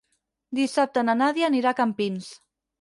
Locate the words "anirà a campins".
1.53-2.35